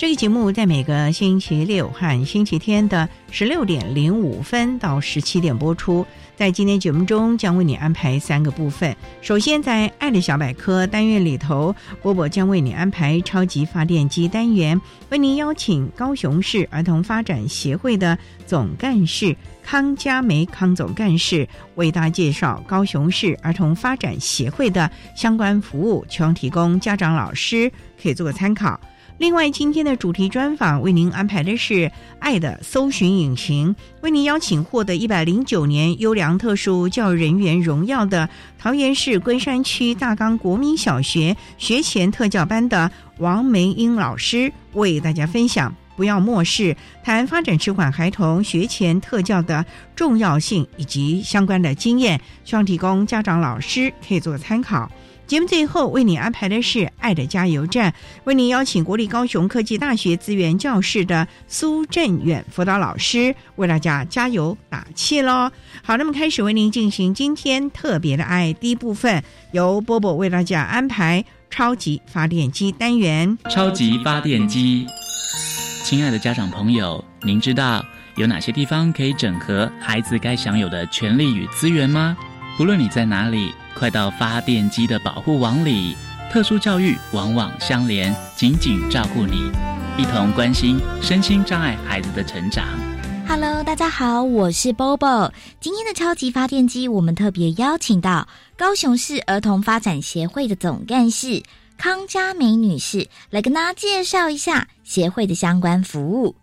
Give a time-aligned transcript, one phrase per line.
[0.00, 6.06] 这个节目在每个星期六和星期天的十六点零五分到十七点播出。
[6.34, 8.96] 在今天节目中，将为你安排三个部分。
[9.20, 27.70] 首先，在“爱的小百科”单元里头，波波将为你安排超级发电机单元，为您邀请高雄市儿童发展协会的总干事康佳梅康总干事为大家介绍高雄市儿童发展协会的相关服务，希望提供家长、老师
[28.02, 28.80] 可以做个参考。
[29.20, 31.74] 另外，今天的主题专访为您安排的是
[32.20, 38.26] 《爱的搜寻引擎》，为您邀请获得一百零九年优良特殊教育人员荣耀的
[38.58, 49.62] 桃园市龟山区大冈国民小学学前特教班的王梅英老师，为大家分享“不要漠视”谈发展迟缓孩童学前特教的
[49.94, 54.90] 重要性以及相关的经验，希望提供家长、老师可以做参考。
[55.30, 57.92] 节目最后为你安排的是《爱的加油站》，
[58.24, 65.52] 为您邀请国立高雄科技大学资源教室的苏振远辅导老师为大家加油打气喽。
[65.84, 73.38] 好，那么开始为您进行今天特别的爱第一部分，由波波为大家安排超级发电机单元。
[73.48, 74.84] 超级发电机，
[75.84, 77.84] 亲爱的家长朋友，您知道
[78.16, 82.16] 有哪些地方可以整合孩子该享有的权利与资源吗？
[82.58, 83.52] 不论你在哪里。
[83.80, 85.96] 快到发电机的保护网里，
[86.30, 89.50] 特殊教育网网相连，紧紧照顾你，
[89.96, 92.62] 一同关心身心障碍孩子的成长。
[93.26, 95.32] Hello，大家好，我是 Bobo。
[95.60, 101.42] 今天的超级发电机，我们特别邀请到高雄市儿童发展协会的总干事
[101.78, 106.36] 康佳美女士，来跟大家介绍一下协会的相关服务。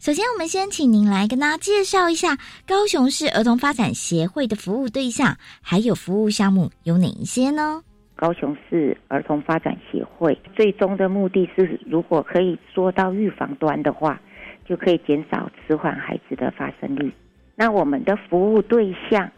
[0.00, 7.82] 首先，我们先请您来跟大家介绍一下高雄市儿童发展协会的服务对象，还有服务项目有哪一些呢？
[8.16, 14.18] 高雄市儿童发展协会最终的目的是，如果可以做到预防端的话，
[14.66, 17.12] 就可以减少迟缓孩子的发生率。
[17.54, 19.30] 那我们的服务对象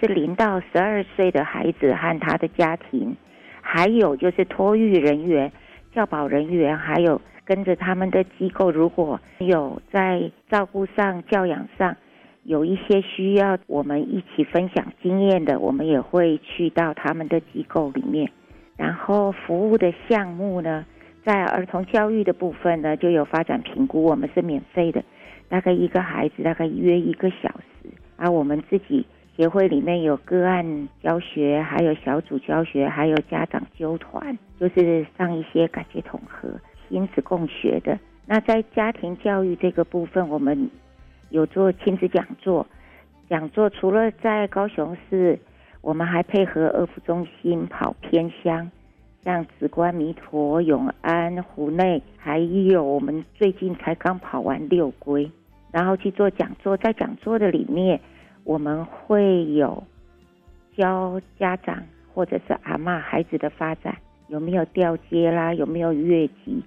[0.00, 3.14] 是零到十二岁的孩子和他的家庭，
[3.60, 5.52] 还有就是托育人员、
[5.94, 7.20] 教保人员，还有。
[7.46, 11.96] 跟着他们的机构，如果有在照顾上、教养上
[12.42, 18.30] 有一些需要，我们一起分享经验的，我们也会去到他们的机构里面。
[18.76, 20.84] 然后服务的项目呢，
[21.24, 25.02] 在儿童教育的部分呢，就有发展评估，我们是免费的，
[25.48, 27.90] 大概一个孩子大概约一个小时。
[28.16, 29.06] 而我们自己
[29.36, 36.48] 协会里面有个案教学，还有小组教学，还有家长纠团，就是上一些感觉统合。
[36.88, 40.70] 亲子共学的，那在家庭教育这个部分，我们
[41.30, 42.66] 有做亲子讲座。
[43.28, 45.38] 讲座除了在高雄市，
[45.80, 48.70] 我们还配合二福中心跑偏乡，
[49.24, 55.30] 像紫关、弥陀、永安、湖内，还有我们最近才刚跑完六龟，
[55.72, 56.76] 然后去做讲座。
[56.76, 58.00] 在讲座的里面，
[58.44, 59.82] 我们会有
[60.76, 61.82] 教家长
[62.14, 63.96] 或者是阿妈孩子的发展
[64.28, 66.62] 有没有掉阶啦，有没有越级。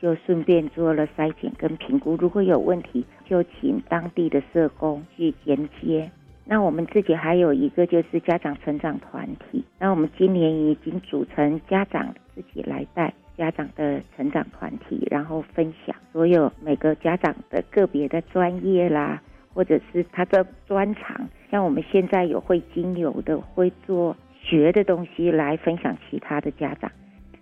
[0.00, 6.10] 就顺便做了筛检跟评估，如果有问题，就请当地的社工去衔接。
[6.44, 19.22] 那我们自己还有一个就是家长成长团体，那我们今年已经组成家长自己来带家长的成长团体，然后分享所有每个家长的个别的专业啦，
[19.52, 21.28] 或者是他的专长。
[21.50, 26.90] 像我们现在有会精油的，会做学的东西来分享其他的家长。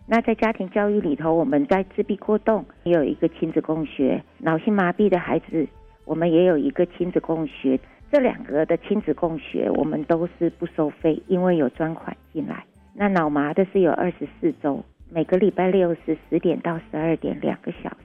[0.09, 5.67] 那在家庭教育里头，我们在自闭过动也有一个亲子共学，脑性麻痹的孩子，
[6.05, 7.79] 我们也有一个亲子共学。
[8.13, 12.65] 这两个的亲子共学，我们都是不收费，因为有专款进来。
[12.95, 17.97] 那脑麻的是有二十四周，每个礼拜六是十点到十二点两个小时。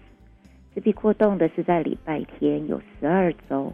[0.73, 3.71] 自闭过动的是在礼拜天有十二周。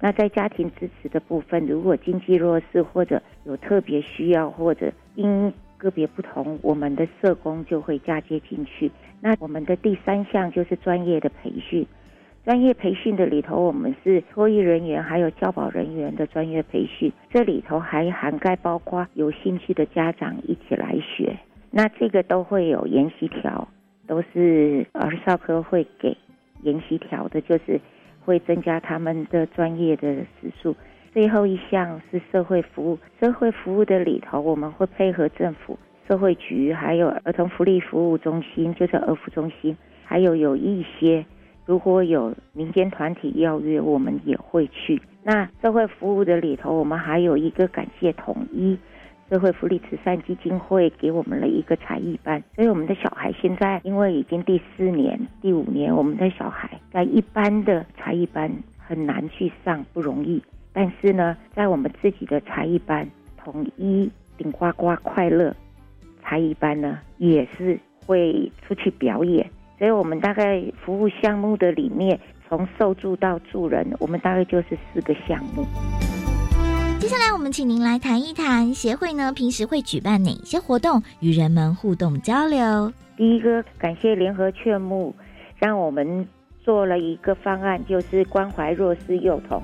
[0.00, 8.90] 那在家庭支持的部分，如果经济弱势或者有特别需要，或者因个别不同，我们的社工就会嫁接进去。
[9.20, 11.86] 那我们的第三项就是专业的培训。
[12.44, 21.38] 专业培训的里头，我们是托育人员还有教保人员的专业培训，这里头还涵盖包括有兴趣的家长一起来学。
[21.70, 23.66] 那这个都会有研习条，
[24.06, 26.14] 都是儿少科会给
[26.62, 27.80] 研习条的，就是
[28.20, 30.76] 会增加他们的专业的时数。
[31.14, 35.78] 最后一项是社会服务，社会服务的里头，我们会配合政府、
[36.08, 41.24] 社会局还有儿童福利服务中心，就是儿福中心，还有有一些。
[41.66, 45.00] 如果有民间团体邀约，我们也会去。
[45.22, 48.76] 那社会服务的里头，我们还有一个感谢统一
[49.30, 52.42] 社会福利慈善基金会给我们了一个才艺班。
[52.56, 60.42] 所以我们的小孩现在因为已经第四年、第五年，我们的小孩在一般的才艺班很难去上，不容易。
[60.74, 63.08] 但是呢，在我们自己的才艺班
[63.42, 65.54] 统一顶呱呱快乐
[66.22, 69.48] 才艺班呢，也是会出去表演。
[69.78, 72.18] 所以我们大概服务项目的里面，
[72.48, 75.64] 从受助到助人，我们大概就是四个项目。
[77.00, 82.92] 接下来，我们请您来谈一谈协会呢平时会举办哪些活动，与人们互动交流。
[83.16, 85.14] 第一个，感谢联合劝募，
[85.58, 86.26] 让我们
[86.62, 89.62] 做了一个方案，就是关怀弱势幼童，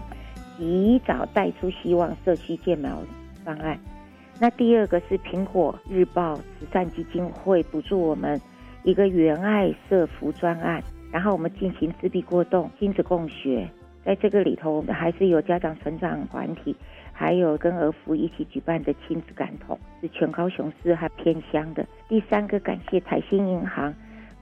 [0.61, 3.03] 及早带出希望社区建苗
[3.43, 3.79] 方案。
[4.39, 8.39] 那第二个是苹果日报慈善基金会补助我们。
[8.83, 13.69] 一个援爱社服专案，然后我们进行自闭过动亲子共学，
[14.03, 16.75] 在这个里头，我们还是有家长成长团体，
[17.13, 21.87] 还有跟儿福一起举办的亲子感统，是全高雄市还偏乡的。
[22.09, 23.95] 第三个，感谢彩星银行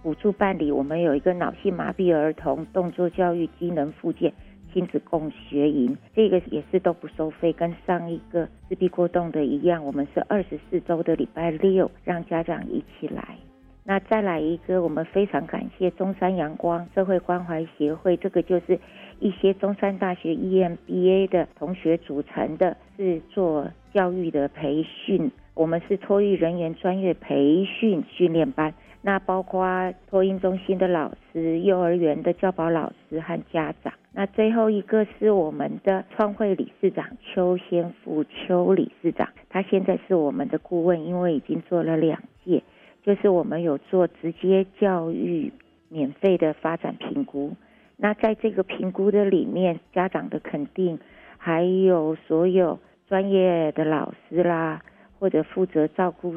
[0.05, 4.33] 补助办理，我们有一个脑性麻痹儿童动作教育机能附件
[4.73, 13.37] 亲子共学营，这个也是都不收费，跟上一个自闭过动的一样，我们是二十四周的礼拜六，让家长一起来。
[13.85, 18.79] 那再来一个，我们非常感谢中山阳光社会关怀协会，这个就是
[19.19, 25.31] 一些中山大学 EMBA 的同学组成的，是做教育的培训。
[25.55, 28.75] 我们是托育人员专业培训训练班，
[29.09, 33.91] 那包括托婴中心的老师、幼儿园的教保老师和家长。
[34.13, 42.63] 那最后一个是我们的创会理事长邱先富邱理事长，他现在是我们的顾问，因为已经做了两届。
[43.03, 45.55] 就是我们有做直接教育
[45.89, 47.57] 免费的发展评估，
[47.97, 50.99] 那在这个评估的里面，家长的肯定，
[51.39, 54.83] 还有所有专业的老师啦，
[55.19, 56.37] 或者负责照顾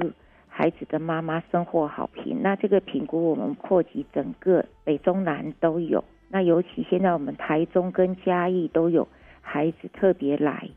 [0.61, 2.39] 孩子的妈妈生活好评。
[2.43, 9.07] 那这个评估我们扩及整个北中南都有，那尤其现在我们台中跟嘉义都有
[9.41, 10.69] 孩子特别来，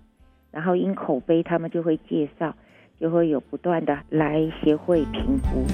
[0.51, 2.55] 然后因口碑他们就会介绍。
[3.01, 5.67] 就会有不断的来协会评估。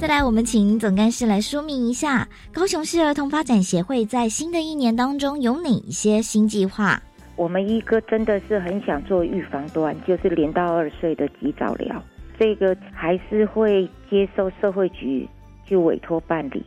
[0.00, 7.00] 再来，我们请总干事来说明一下，高雄市儿童发展协会在新的一年当中有哪一些新计划？
[7.36, 12.02] 我们一哥真的是很想做预防端，就是零到二岁的及早疗，
[12.38, 15.28] 这个还是会接受社会局
[15.64, 16.64] 去委托办理。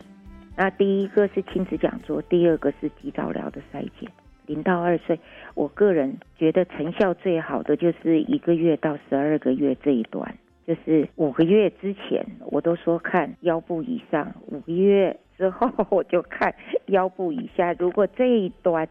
[0.56, 4.10] 那第一个是亲子讲座，第二个是及早疗的筛检。
[4.48, 5.20] 零到二岁，
[5.56, 16.56] 我个人觉得成效最好的就是一个月到十二个月这一段，就是五个月之前我都说看腰部以上，五个月之后我就看
[16.86, 17.74] 腰部以下。
[17.74, 18.88] 如果这一端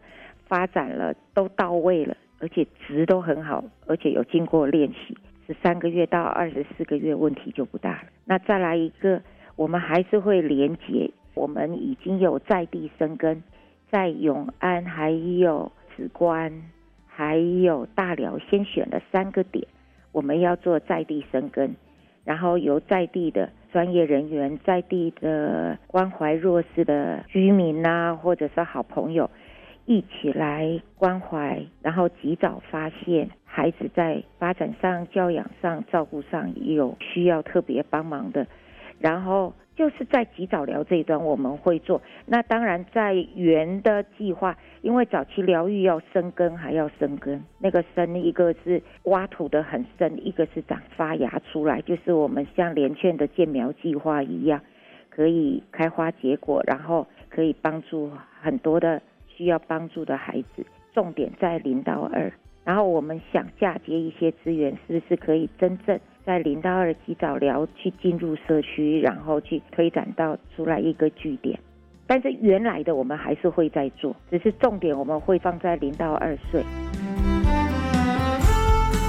[0.46, 8.08] 发展了都到位了，而且值都很好，而且有经过练习，十三个月到二十四个月问题就不大了。
[8.24, 9.22] 那再来一个，
[9.54, 13.42] 我们还是会连接，我们已经有在地生根。
[13.88, 16.52] 在永安，还有紫关，
[17.06, 19.64] 还有大寮，先选了三个点，
[20.10, 21.76] 我们要做在地生根，
[22.24, 29.30] 然后由在地的专业人员、在地的关怀弱势的居民呐，或者是好朋友，
[29.86, 38.46] 一起来关怀，然后及早发现孩子在发展上、教养上、照顾上有需要特别帮忙的，
[38.98, 42.02] 然后就是在及早疗这一端我们会做。
[42.26, 47.44] 那当然在原的计划，因为早期疗愈要生根，还要生根。
[47.60, 54.60] 那个生一个是挖土的很深，一个是长发芽出来，就是我们像连券的建苗计划一样，
[55.10, 59.00] 可以开花结果，然后可以帮助很多的
[59.36, 60.64] 需要帮助的孩子。
[60.94, 62.32] 重点在零到二，
[62.64, 66.00] 然后我们想嫁接一些资源，是不是可以真正？
[66.24, 71.56] 在零到二及早疗去进入社区，然后去推展到出来一个据点。
[72.06, 76.64] 但是原来的我们还是会在做，只是重点我们会放在零到二岁。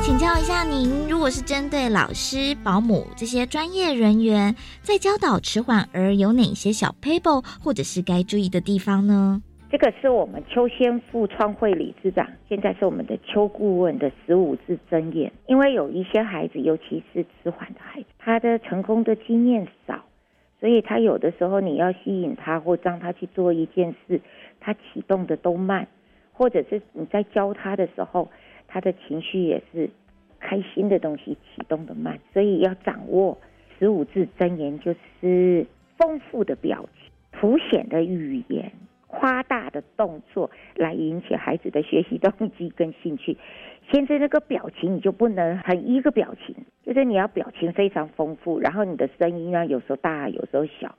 [0.04, 9.42] 请教一下您，如果是针对老师、保姆这些专业人员，在教导迟缓儿有哪些小 paper 或者是该注意的地方呢？
[9.70, 15.30] 这个是我们邱先富创会理事长，现在是我们的邱顾问的十五字真言。
[15.46, 20.06] 因为有一些孩子，尤其是迟缓的孩子，他的成功的经验少，
[20.62, 24.22] 所以他有的时候你要吸引他或让他去做一件事，
[24.62, 25.86] 他启动的都慢，
[26.32, 28.30] 或者是你在教他的时候，
[28.70, 29.90] 他的情绪也是
[30.40, 33.38] 开心的东西启动的慢，所以要掌握
[33.78, 38.72] 十五字真言，就是丰富的表情、凸显的语言。
[39.08, 43.38] 夸大的动作来引起孩子的学习动机跟兴趣，
[43.92, 50.96] 现在那个表情你就不能很一个表情，就是你要表情非常丰富，然后你的声音呢有时候大有时候小，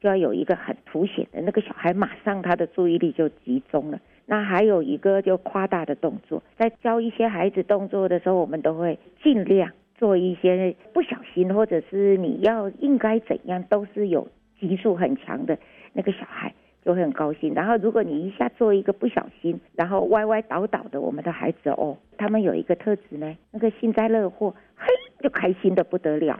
[0.00, 4.00] 就要有一个很凸显的，那个小孩马上他的注意力就集中了。
[4.26, 14.26] 那还有一个就夸大的动作，在教一些孩子动作的时候，我们都会尽量做一些不小心或者是你要应该怎样，都是有
[14.58, 15.58] 级数很强的
[15.92, 16.52] 那个小孩。
[16.84, 17.54] 就会很高兴。
[17.54, 24.86] 然后，如果你一下做一个不小心，然后歪歪倒倒的，我们的孩子哦，他们有一个特质呢，那个幸灾乐祸，嘿，
[25.20, 26.38] 就开心的不得了。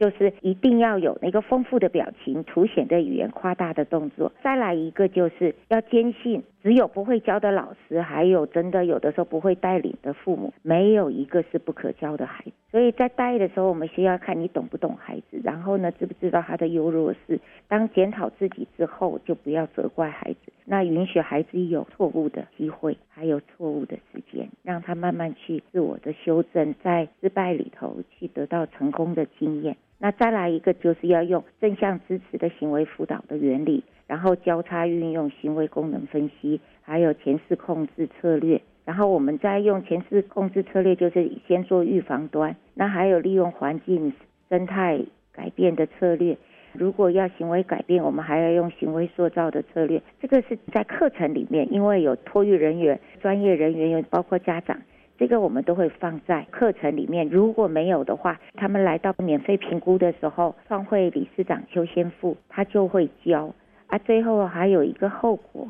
[0.00, 4.32] 就是一定要有那个丰富的表情、凸显的语言、夸大的动作。
[4.42, 12.52] 再来一个，就是要坚信，只有不会教的老师，还有真的有的时候不会带领的父母，没有一个是不可教的孩子。
[12.70, 17.38] 所以在带的时候，我们先要看你懂不懂孩子，然后呢，知不知道他的优弱势。
[17.68, 29.76] 当检讨自己之后，就不要责怪孩子，那允许孩子有错误的机会，还有错误的时间，让他慢慢去自我的修正，在失败里头去得到成功的经验。
[30.02, 38.60] 那再来一个，就是要用正向支持的行为辅导的原理，然后交叉运用行为功能分析，还有前视控制策略。
[38.86, 42.56] 然后我们再用前视控制策略，就是先做预防端。
[42.74, 44.12] 那还有利用环境
[44.48, 44.98] 生态
[45.32, 46.36] 改变的策略。
[46.72, 50.00] 如果要行为改变，我们还要用行为塑造的策略。
[50.18, 54.80] 这个是在课程里面，因为有托育人员、专业人员，有包括家长。
[55.20, 63.52] 这个我们都会放在课程里面，如果没有的话，他们来到免费评估的时候，创会理事长邱先富他就会教。
[63.88, 65.68] 啊，最后还有一个后果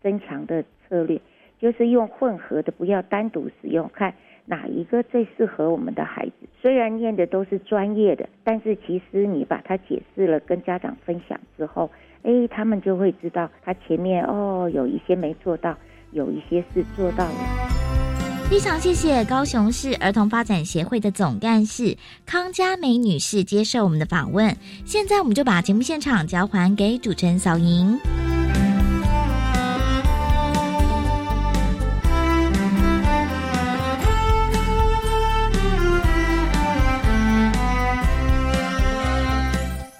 [0.00, 1.20] 增强的策略，
[1.58, 4.14] 就是用混合的，不要单独使用，看
[4.46, 6.34] 哪一个最适合我们的孩子。
[6.60, 11.90] 虽然念的都是专业的，但是其实你把它解释了，跟家长分享之后，
[12.22, 15.76] 哎，他们就会知道他前面哦有一些没做到，
[16.12, 17.91] 有一些是做到了。
[18.52, 24.54] 非常谢谢高雄市儿童发展协会的总干事康佳美女士接受我们的访问。
[24.84, 27.98] 现在我们就把节目现场交还给主持人小莹。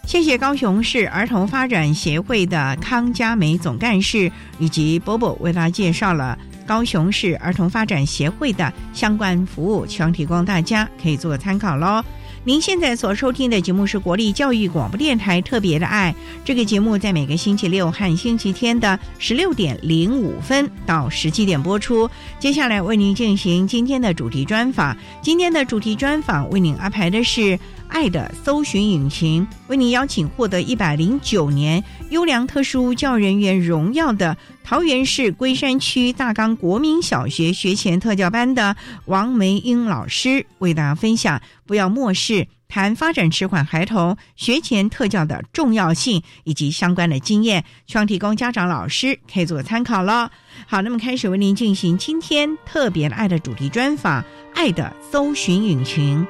[0.04, 6.38] 谢谢高雄市儿童发展协会的康佳美总干事以及波波为大家介绍了。
[6.66, 12.02] 高雄市儿童发展协会的相关服务，希望提供大家可以做个参考喽。
[12.45, 16.12] 您现在所收听的节目是国立教育广播电台特别的爱，
[16.45, 22.11] 这个节目在每个星期六和星期天的十六点零五分到十七点播出。
[22.40, 27.59] 接下来为您进行今天的主题专访，今天的主题专访为您安排的是。
[27.92, 50.30] 爱的搜寻引擎为您邀请获得一百零九年优良特殊教人员荣耀的桃园市龟山区大冈国民小学学前特教班的王梅英老师为大家分享，不要漠视谈发展迟缓孩童学前特教的重要性以及相关的经验，希望提供家长老师可以做参考了。
[50.66, 56.26] 好，那么开始为您进行今天特别的爱的主题专访，爱的搜寻引擎。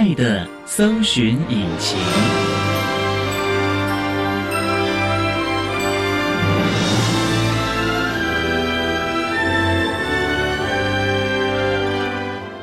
[0.00, 1.98] 爱的搜寻引擎。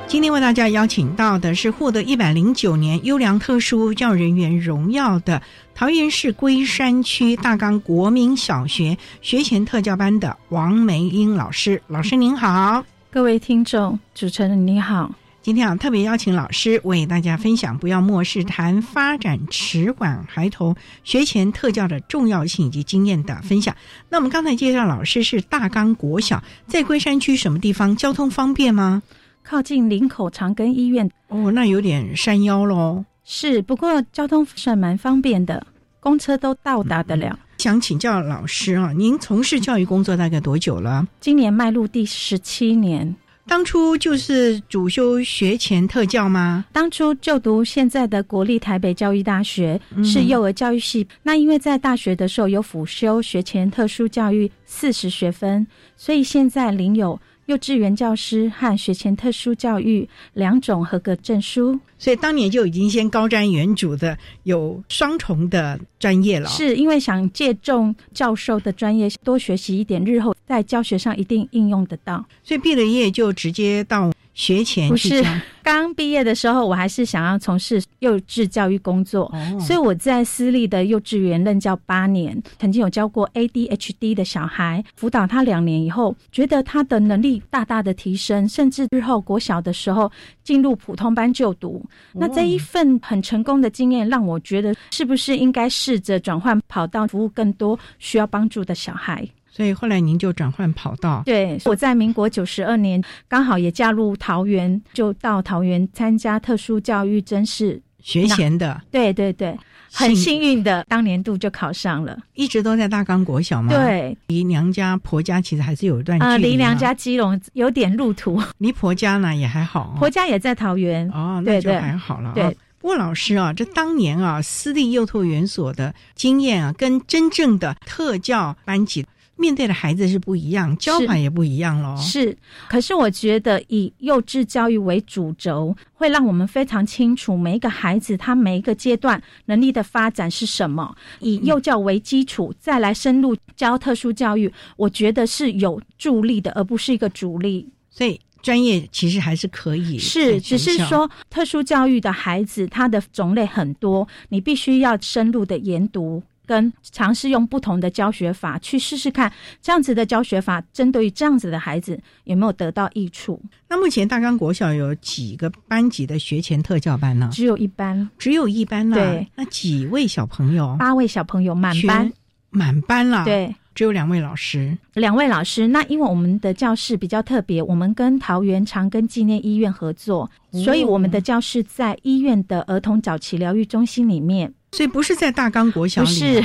[0.07, 5.39] 今天为大家邀请到的是获得一百零九年优良特殊教育人员荣耀的
[5.75, 11.79] 桃园市龟山区大冈国民小学学前特教班的王梅英老师。
[11.85, 15.11] 老师您好，各位听众，主持人你好。
[15.47, 20.75] 今天啊，特别邀请老师为大家分享“不要漠视谈发展迟缓孩童
[21.05, 23.73] 学前特教的重要性以及经验的分享。
[24.09, 27.95] 那我们刚才介绍老师是大冈国小，在龟山区什么地方？
[27.95, 29.01] 交通方便吗？
[29.41, 33.05] 靠近林口长庚医院哦，那有点山腰喽。
[33.23, 35.65] 是，不过交通算蛮方便的，
[36.01, 37.39] 公车都到达得了。
[37.59, 41.07] 想请教老师啊，您从事教育工作大概多久了？
[41.21, 43.15] 今年迈入第十七年。
[43.47, 46.65] 当初就是主修学前特教吗？
[46.73, 57.19] 当初就读现在的国立台北教育大学是幼儿教育系，那因为在大学的时候有辅修学前特殊教育四十学分，所以现在领有。
[57.47, 66.49] 幼稚园教师和学前特殊教育两种合格证书，所以当年就已经先高瞻远瞩的有双重的专业了。
[66.49, 72.25] 是因为想借重教授的专业，多学习一点，日后在教学上一定应用得到。
[72.43, 74.11] 所以毕了业就直接到。
[74.37, 75.25] 学前不是
[75.63, 79.29] 刚毕业的时候，我还是想要从事幼稚教育工作，
[79.59, 90.09] 所以我在私立的幼稚园任教八年，曾经有教过 ADHD 的小孩，辅导他两年以后，觉得他的能力大大的提升，甚至日后国小的时候
[90.43, 91.83] 进入普通班就读。
[92.13, 99.27] 那这一份很成功的经验，让我觉得是不是应该试着转换跑道，服务更多需要帮助的小孩。
[99.57, 101.23] 所以后来您就转换跑道。
[101.25, 108.79] 对，我在民国九十二年刚好也加入桃园，就到桃园参加特殊教育真试学前的。
[108.91, 109.57] 对对对，
[109.91, 112.15] 很幸运的，当年度就考上了。
[112.35, 113.73] 一直都在大冈国小吗？
[113.73, 116.51] 对，离娘家婆家其实还是有一段距离。
[116.51, 119.95] 离娘家基隆有点路途， 离婆家呢也还好。
[119.97, 122.31] 婆家也在桃园哦，那就还好了。
[122.35, 129.03] 对，不过老师啊，这当年啊，私立幼托园所的经验啊，跟真正的特教班级。
[129.37, 131.95] 面对的孩子是不一样，教法也不一样喽。
[131.95, 132.35] 是，
[132.67, 140.95] 可是我觉得以幼稚教育为主轴，会让我们非常清楚每一个孩子他每一个阶段能力的发展是什么。
[141.19, 147.69] 以幼教为基础，再来深入教特殊教育，我觉得是有助力的，而不是一个主力。
[147.89, 149.99] 所以专业其实还是可以。
[149.99, 156.23] 是，只是说特殊教育的孩子，他的种类很多，你必须要深入的研读。
[156.47, 159.31] 跟尝试用不同的教学法去试试看，
[159.61, 163.39] 这样子的教学法针对于这样子的孩子有没有得到益处？
[163.67, 167.29] 那目前大冈国小有几个班级的学前特教班呢？
[167.31, 168.95] 只有一班，只有一班呢。
[168.95, 170.75] 对，那几位小朋友？
[170.79, 172.11] 八位小朋友，满班，
[172.49, 173.25] 满班了。
[173.25, 175.67] 对，只有两位老师，两位老师。
[175.67, 184.51] 那因为我们的教室比较特别，我们跟桃园长庚纪念医院合作，所以我们的教室在医院的儿童早期疗愈中心里面。
[184.71, 186.43] 所以不是在大冈国小里，不是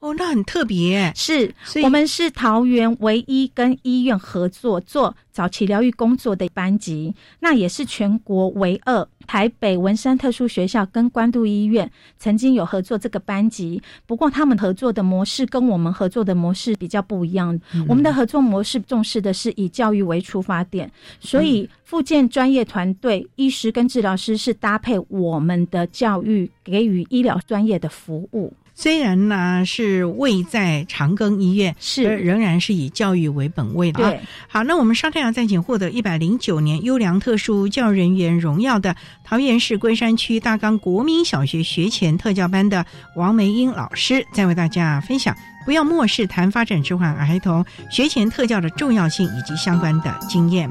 [0.00, 1.12] 哦，那很特别。
[1.14, 9.06] 是我们是桃园唯一跟医院合作做早期疗愈工作的班级，那也是全国唯二。
[9.26, 17.60] 台北文山特殊学校跟关渡医院曾经有合作这个班级，不过他们合作的模式跟我们合作的模式比较不一样。
[17.86, 28.52] 我们的合作模式重视的是以教育为出发点，所以附件专业团队医师跟治疗师是搭配我们的教育，给予医疗专业的服务。
[28.80, 34.02] 虽然呢是位在长庚医院，是仍然是以教育为本位的。
[34.02, 50.66] 对，好，那我们稍太阳再请获得一百零九年优良特殊教育人员荣耀的桃园市龟山区大冈国民小学学前特教班的王梅英老师，再为大家分享不要漠视谈发展迟缓儿童学前特教的重要性以及相关的经验。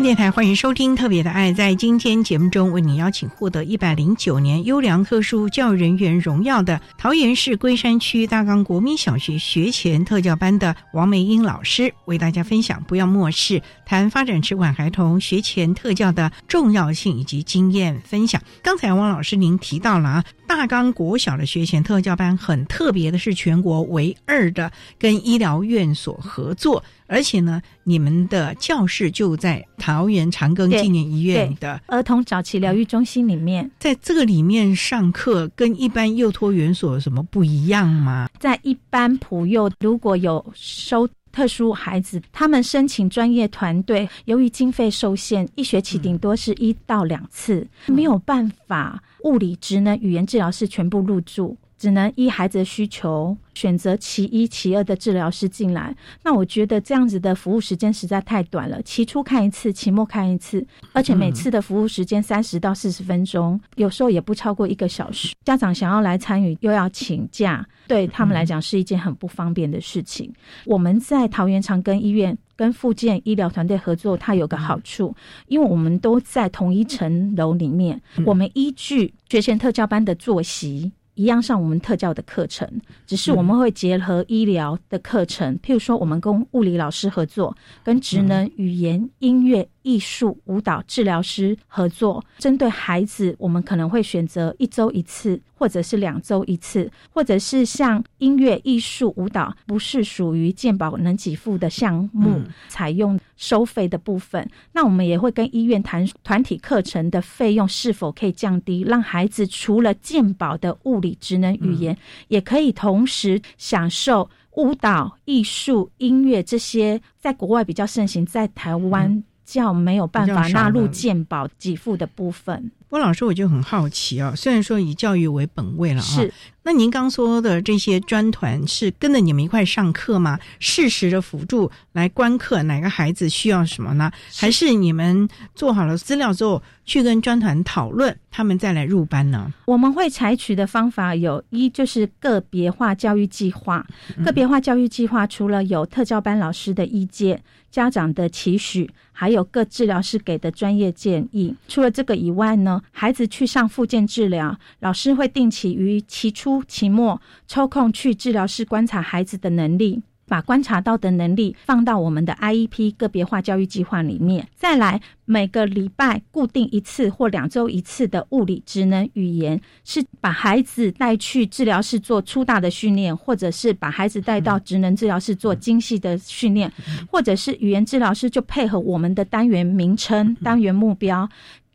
[0.00, 1.50] 电台欢迎收听《特别的爱》。
[1.54, 18.40] 在今天节目中，为你邀请获得一百零九年优良特殊教育人员荣耀的桃园市龟山区大冈国民小学学前特教班的王梅英老师，为大家分享“不要漠视”谈发展迟缓孩童学前特教的重要性以及经验分享。
[18.62, 26.82] 刚才王老师您提到了啊，大冈国小的学前特教班很特别的是全国唯二的跟医疗院所合作。
[27.06, 38.28] 而且呢，你们的教室就在桃园长庚纪念医院的儿童早期疗愈中心里面，在这个里面上课，跟一般幼托园所有什么不一样吗？
[38.38, 41.08] 在一般普幼，如果有收
[41.38, 51.56] 特殊孩子，他们申请专业团队，由于经费受限，一学期顶多是一到两次，没有办法物理职能语言治疗师全部入住。
[51.78, 55.94] 只能依孩子的需求选择其一、其二的治疗师进来。
[56.24, 65.34] 那我觉得这样子的服务时间实在太短了，期初看一次，期末看一次，而且每次的服务时间三十到四十分钟，有时候也不超过一个小时。
[65.44, 70.32] 家长想要来参与又要请假，对他们来讲是一件很不方便的事情。
[70.66, 75.14] 我们在桃园长庚医院跟附件医疗团队合作，它有个好处，
[75.46, 80.92] 因为我们都在同一层楼里面，我们依据学前特教班的作息。
[81.18, 82.64] 一样上我们特教的课程，
[83.04, 87.52] 只是我们会结合医疗的课程，譬如说我们跟物理老师合作，
[87.82, 89.68] 跟职能、语言、音乐。
[89.82, 104.48] 艺术、舞蹈治疗师合作，针对孩子，我们可能会选择一周一次，或者是两周一次，或者是像音乐、艺术、舞蹈，不是属于健保能给付的项目，采用收费的部分。
[104.72, 111.96] 那我们也会跟医院谈团体课程的费用是否可以降低，让孩子除了健保的物理、职能、语言，
[112.28, 119.22] 也可以同时享受舞蹈、艺术、音乐这些在国外比较盛行，在台湾。
[119.48, 122.70] 较没有办法纳入健保给付的部分。
[122.88, 126.04] 郭老师，我就很好奇啊，虽然说以教育为本位了啊。
[126.04, 126.32] 是。
[126.62, 130.38] 那您刚说的这些专团是跟着你们一块上课吗？
[130.58, 134.10] 适时的辅助来观课，哪个孩子需要什么呢？
[134.36, 139.50] 还是你们做好了资料之后去跟专团讨论，他们再来入班呢？
[139.64, 143.86] 我们会采取的方法有一就是个别化教育计划。
[144.22, 151.56] 个别化教育计划除了有特教班老师的意见、家长的期许，还有各治疗师给的专业建议。
[151.66, 156.62] 除了这个以外呢，孩子去上复健治疗，老师会定期于期初。
[156.68, 164.46] 期末抽空去治疗室观察孩子的能力，把观察到的能力放到我们的 IEP 个别化教育计划里面。
[164.54, 176.70] 再来，每个礼拜固定一次或两周一次的物理、职能、语言，是把孩子带去治疗室做粗大的训练，或者是把孩子带到职能治疗室做精细的训练，
[177.10, 181.28] 或者是语言治疗师就配合我们的单元名称、单元目标，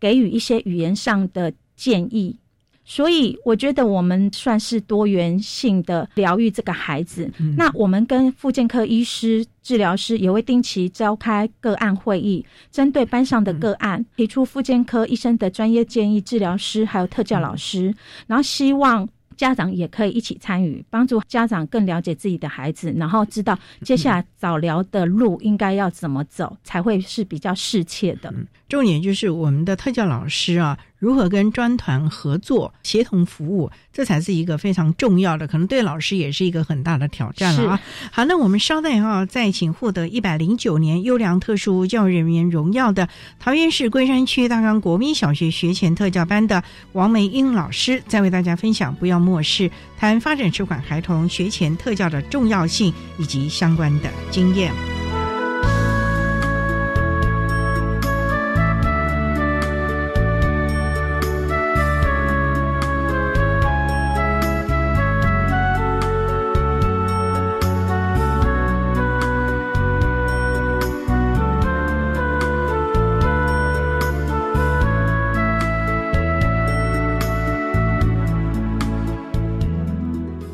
[0.03, 2.35] 给予一些语言上的建议。
[2.83, 7.31] 所以我觉得我们算是多元性的疗愈这个孩子。
[7.55, 17.95] 那我们跟复健科医师、治疗师也会定期召开个案会议，针对班上的个案提出复健科医生的专业建议，治疗师还有特教老师，
[18.27, 19.07] 然后希望。
[19.33, 28.33] 家长也可以一起参与，帮助家长更了解自己的孩子，然后知道接下来早疗的路应该要怎么走，才会是比较适切的。
[28.69, 37.81] 重点就是我们的特教老师啊，如何跟专团合作、协同服务，这才是一个非常重要的，可能对老师也是一个很大的挑战了啊。
[38.09, 46.63] 好，那我们稍待哈，再请获得一百零九年优良特殊教育人员荣耀的桃园市龟山区大冈国民小学学前特教班的
[46.93, 55.02] 王梅英老师，再为大家分享不要漠视谈发展迟缓孩童学前特教的重要性以及相关的经验。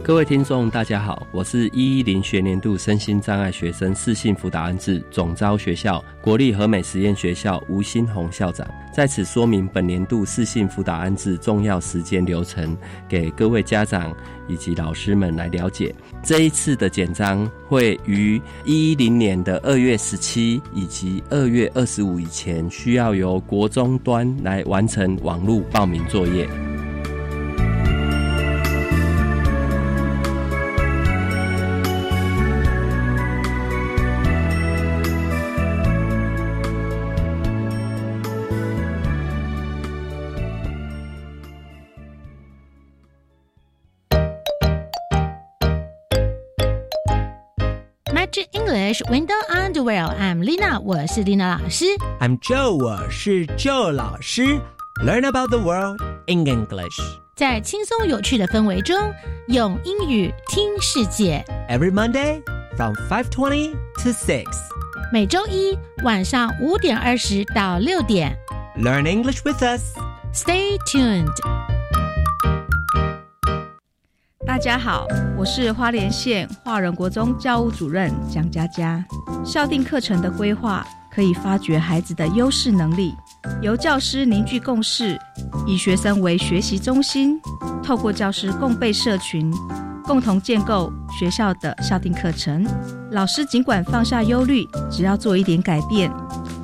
[0.09, 12.75] 各位听众，大家好，我是一一零学年度身心障碍学生适性辅导安置总招学校国立和美实验学校吴新红校长，在此说明本年度适性辅导安置重要时间流程，
[13.07, 14.11] 给各位家长
[14.47, 15.93] 以及老师们来了解。
[16.23, 26.49] 这一次的简章会于一一零年的二月十七以及二月二十五以前，需要由国中端来完成网络报名作业。
[49.88, 50.14] Underwear.
[50.20, 51.86] I'm Lina，我是 Lina 老师。
[52.20, 54.60] I'm Joe，我是 Joe 老师。
[55.02, 57.00] Learn about the world in English.
[57.34, 58.94] 在轻松有趣的氛围中，
[59.48, 61.42] 用英语听世界。
[61.70, 62.42] Every Monday
[62.76, 64.44] from 5:20 to 6.
[65.10, 68.36] 每周一晚上五点二十到六点
[68.76, 69.94] Learn English with us.
[70.34, 71.32] ，Stay tuned。
[74.49, 75.05] 大家好，
[75.37, 79.05] 我是花莲县华仁国中教务主任蒋佳佳。
[79.45, 83.13] 校定课程的规划可以发掘孩子的优势能力，
[83.61, 85.15] 由教师凝聚共识，
[85.67, 87.39] 以学生为学习中心，
[87.83, 89.53] 透过教师共备社群，
[90.03, 92.65] 共同建构学校的校定课程。
[93.11, 96.11] 老师尽管放下忧虑，只要做一点改变，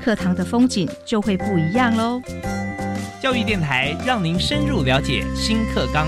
[0.04, 2.20] 课堂的风景就会不一样喽。
[3.22, 6.08] 教育电台让您深入了解新课纲。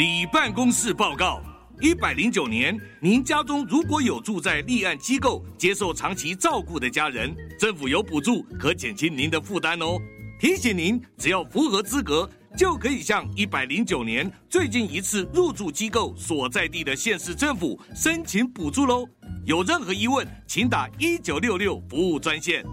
[0.00, 1.42] 李办公室报告：
[1.82, 9.98] 一百零九年，您家中如果有住在立案机构接受长期照顾的家人，政府有补助，可减轻您的负担哦。
[10.40, 19.06] 提醒您，只要符合资格，就可以向一百零九年最近一次入住机构所在地的县市政府申请补助喽。
[19.44, 22.64] 有任何疑问，请打一九六六服务专线。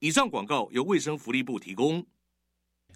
[0.00, 2.04] 以上广告由卫生福利部提供。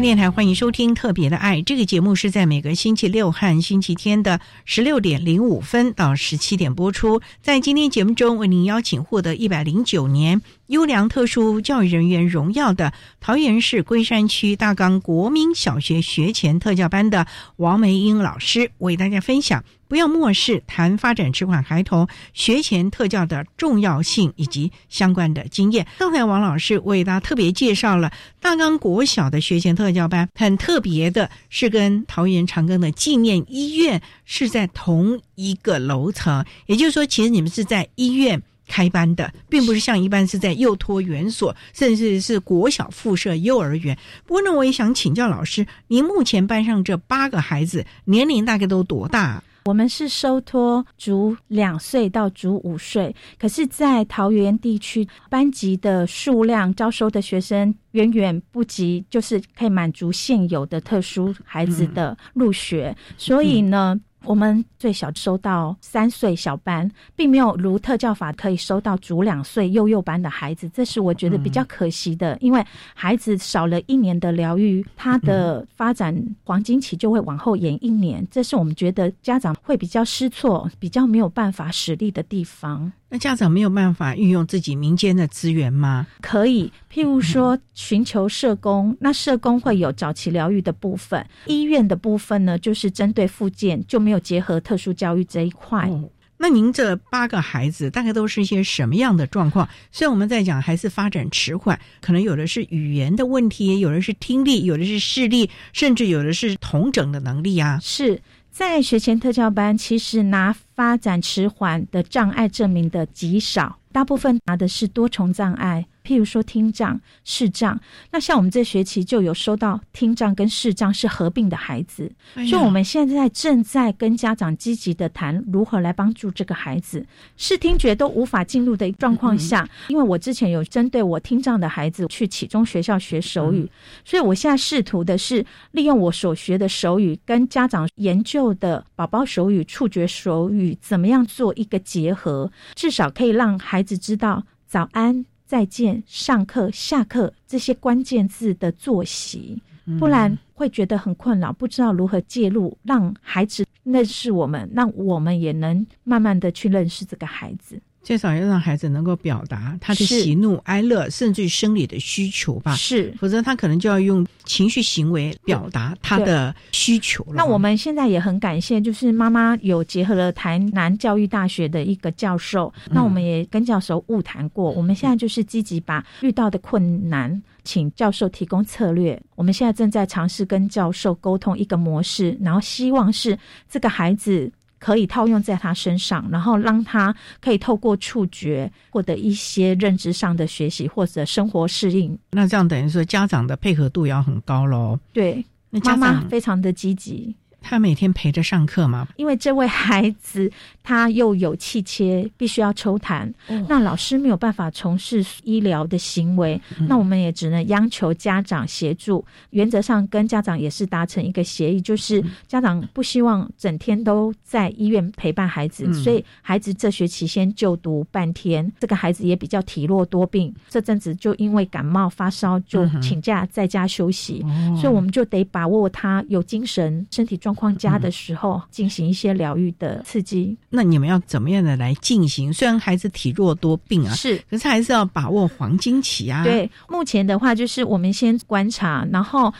[0.00, 7.22] 电台欢迎收听《特别的爱》这个节目，是在每个星期六和星期天的十六点零五分到十七点播出。
[7.40, 17.26] 在今天节目中，为您邀请获得一百零九年优良特殊教育人员荣耀的桃园市龟山区大冈国民小学学前特教班的
[17.56, 19.64] 王梅英老师，为大家分享。
[19.88, 25.86] 不要漠视谈发展迟缓孩童学前特教的重要性以及相关的经验。
[25.98, 43.96] 刚才王老师为大家特别介绍了大冈国小的学前特教班，很特别的是跟桃园长庚的纪念医院是在同一个楼层，也就是说，其实你们是在医院开班的，并不是像一般是在幼托园所，甚至是国小附设幼儿园。
[44.24, 49.42] 不过呢，我也想请教老师，您目前班上这八个孩子年龄大概都多大？
[49.64, 64.00] 我们是收托足两岁到足五岁，可是，在桃园地区班级的数量招收的学生远远不及，就是可以满足现有的特殊孩子的入学，所以呢。
[64.26, 72.34] 我们最小收到三岁小班，并没有如特教法可以收到足两岁幼幼班的孩子，这是我觉得比较可惜的。
[72.34, 82.92] 嗯、因为孩子少了一年的疗愈，他的发展黄金期就会往后延一年，这是我们觉得家长会比较失措、比较没有办法使力的地方。
[83.08, 86.06] 那家长没有办法运用自己民间的资源吗？
[86.20, 95.88] 可以，譬如说寻求社工，那社工会有早期疗愈的部分，医院的部分呢，就是针对复健就没有结合特殊教育这一块。
[95.88, 99.66] 哦那您这八个孩子大概都是一些什么样的状况？
[99.90, 107.78] 虽然我们在讲孩子发展迟缓，可能有的是语言的问题，有的是听力，有的是视力，甚至有的是同整的能力啊。
[107.80, 108.20] 是
[108.56, 115.86] 在学前特教班，其实拿发展迟缓的障碍证明的极少，大部分拿的是多重障碍。
[116.06, 117.78] 譬如说听障、视障，
[118.12, 127.04] 那像我们这学期就有收到听障跟视障是合并的孩子，哎所以我们现在正在跟家长积极的谈如何来帮助这个孩子。
[127.36, 133.68] 视听觉都无法进入的状况下，因为我之前有针对我听障的孩子去启中学校学手语，
[134.04, 145.24] 所以我现在试图的是利用我所学的手语跟家长研究的宝宝手语、触觉手语怎么样做一个结合，至少可以让孩子知道早安。
[145.46, 149.62] 再见、上课、下课这些关键字的作息，
[149.98, 157.80] 不然会觉得很困扰，不知道如何介入，让孩子认识我们，让我们也能慢慢的去认识这个孩子。
[158.06, 162.72] 最少要让孩子能够表达他的喜怒哀乐，甚至于生理的需求吧。
[162.76, 167.32] 是，否则他可能就要用情绪行为表达他的需求了。
[167.34, 179.20] 那我们现在也很感谢，就是妈妈有结合了台南教育大学的一个教授，那我们也跟教授晤谈过，我们现在就是积极把遇到的困难，请教授提供策略。
[179.34, 183.36] 我们现在正在尝试跟教授沟通一个模式，然后希望是
[183.68, 184.52] 这个孩子。
[184.86, 192.16] 可以套用在他身上，然后让他可以透过触觉获得一些认知上的学习或者生活适应。
[192.30, 194.96] 那这样等于说家长的配合度要很高喽。
[195.12, 197.34] 对，那家妈妈非常的积极。
[197.68, 200.48] 他每天陪着上课吗，因为这位孩子
[200.84, 203.28] 他又有气切，必须要抽痰，
[203.68, 209.24] 那老师没有办法从事医疗的行为，那我们也只能央求家长协助。
[209.50, 215.94] 原则上跟家长也是达成一个协议，就是家长不希望整天都在医院陪伴孩子，嗯。
[215.94, 218.70] 所以孩子这学期先就读半天。
[218.78, 224.78] 这个孩子也比较体弱多病，这阵子就因为感冒发烧就请假在家休息，哦。
[224.80, 230.56] 所以我们就得把握他有精神、身体状况佳的时候，进行一些疗愈的刺激。
[230.68, 232.52] 那你们要怎么样的来进行？
[232.52, 236.44] 虽然孩子体弱多病啊，是，可是还是要把握黄金期啊。
[236.44, 239.52] 对，目前的话就是我们先观察，然后。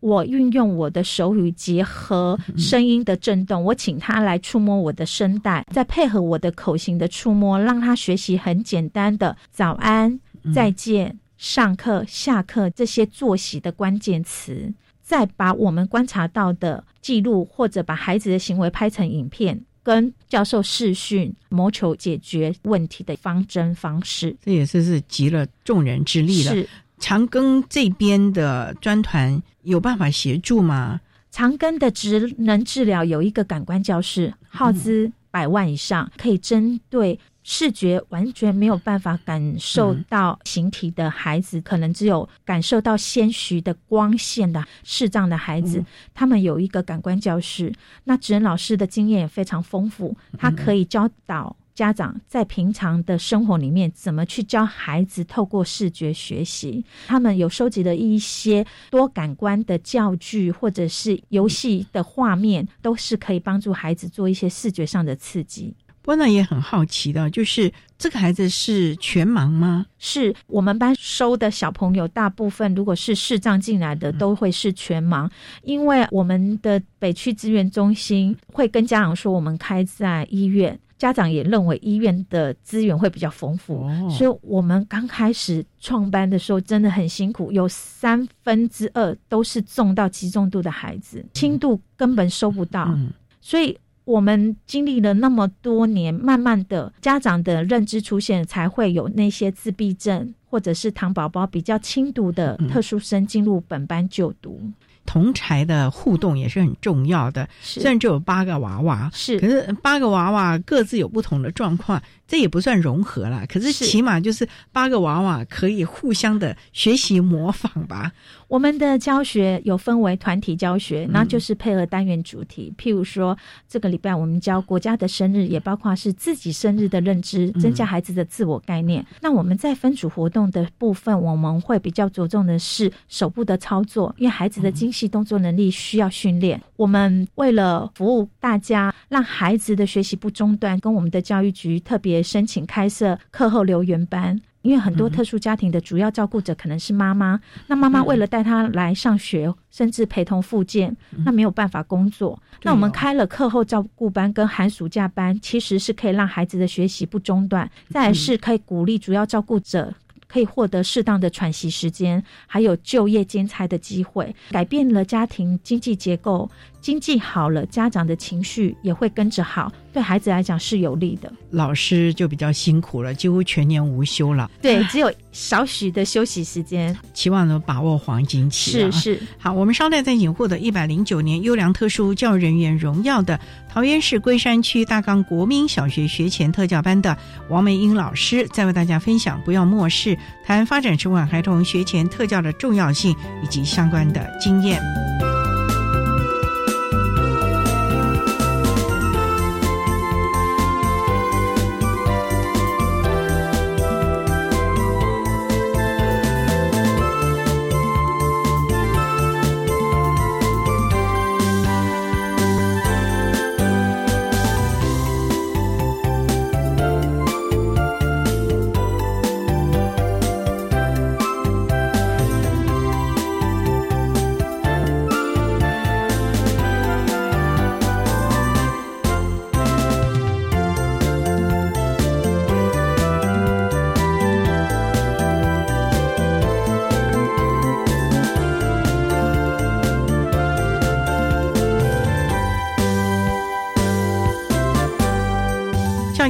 [0.00, 10.20] 我运用我的手语结合声音的震动，我请他来触摸我的声带，再配合我的口型的触摸，让他学习很简单的早安、
[10.54, 14.70] 再见、上课、下课这些作息的关键词，
[15.04, 19.62] 再把我们观察到的记录或者把孩子的行为拍成影片。
[19.84, 26.54] 跟教授视讯，谋求解决问题的方针方式，这也是是集了众人之力了。
[26.54, 26.66] 是
[26.98, 31.02] 长庚这边的专团有办法协助吗？
[31.30, 47.72] 长庚的职能治疗有一个感官教室，耗资百万以上，可以针对视觉完全没有办法感受到形体的孩子，可能只有感受到些许的光线的视障的孩子，他们有一个感官教室。
[48.04, 51.54] 那职人老师的经验也非常丰富，他可以教导。
[51.74, 56.84] 家长在平常的生活里面怎么去教孩子透过视觉学习？
[57.08, 65.74] 他们有收集了一些多感官的教具或者是游戏的画面，都是可以帮助孩子做一些视觉上的刺激。
[66.04, 69.86] 不过呢，也很好奇的，就是这个孩子是全盲吗？
[69.98, 75.30] 是我们班收的小朋友，大部分如果是视障进来的，都会是全盲，
[75.62, 80.78] 因为我们的北区资源中心会跟家长说，我们开在医院。
[80.98, 93.74] 家长也认为医院的资源会比较丰富，哦所以我们刚开始创班的时候真的很辛苦，有三分之二都是重到极重度的孩子，轻度根本收不到，嗯所以。
[94.04, 104.60] 我们经历了那么多年，慢慢的家长的认知出现，才会有那些自闭症或者是糖宝宝比较轻度的特殊生进入本班就读。
[105.06, 107.46] 同才的互动也是很重要的。
[107.60, 113.46] 虽然只有八个娃娃，是可是八个娃娃各自有不同的状况，这也不算融合了。
[113.46, 118.12] 可是是起码就是八个娃娃可以互相的学习模仿吧。
[118.48, 122.72] 我们的教学有分为团体教学，嗯那就是配合单元主题。
[122.78, 123.36] 譬如说，
[123.68, 129.04] 这个礼拜我们教国家的生日，也包括是自己生日的认知，嗯增加孩子的自我概念。
[129.20, 136.60] 那我们在分组活动的部分，我们会比较着重的是手部的操作，因为孩子的精细动作能力需要训练。
[136.76, 144.40] 我们为了服务大家，让孩子的学习不中断，跟我们的教育局特别申请开设课后留园班。
[144.62, 152.42] 因为很多特殊家庭的主要照顾者可能是妈妈，那妈妈为了带他来上学，甚至陪同复健，那没有办法工作。
[152.62, 159.92] 那我们开了课后照顾班跟寒暑假班，其实是可以让孩子的学习不中断，再来是可以鼓励主要照顾者。
[160.26, 166.50] 可以获得适当的喘息时间，还有就业兼差的机会，改变了家庭经济结构。
[166.84, 171.32] 经济好了，家长的情绪也会跟着好，对孩子来讲是有利的。
[171.50, 174.50] 老师就比较辛苦了，几乎全年无休了。
[174.60, 176.94] 对， 只有少许的休息时间。
[177.14, 178.90] 期望能把握黄金期、啊。
[178.90, 179.22] 是是。
[179.38, 183.40] 好，我们稍待再请获得一百零九年优良特殊教育人员荣耀的
[183.72, 187.16] 桃园市龟山区大冈国民小学学前特教班的
[187.48, 190.14] 王梅英老师，再为大家分享不要漠视
[190.44, 194.78] 谈发展迟缓孩童学前特教的重要性以及相关的经验。